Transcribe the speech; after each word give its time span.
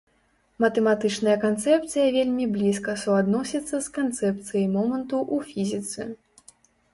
Матэматычная 0.63 1.35
канцэпцыя 1.43 2.05
вельмі 2.15 2.47
блізка 2.55 2.95
суадносіцца 3.03 3.83
з 3.89 3.93
канцэпцыяй 3.99 4.67
моманту 4.79 5.21
ў 5.35 5.37
фізіцы. 5.53 6.01